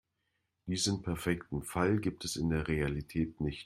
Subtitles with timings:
[0.65, 3.59] Diesen perfekten Fall gibt es in der Realität nicht.